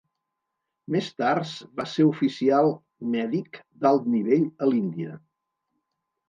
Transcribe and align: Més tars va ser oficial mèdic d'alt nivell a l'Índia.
Més 0.93 1.09
tars 1.23 1.51
va 1.79 1.85
ser 1.91 2.05
oficial 2.13 2.71
mèdic 3.17 3.61
d'alt 3.85 4.09
nivell 4.15 4.49
a 4.67 4.71
l'Índia. 4.73 5.21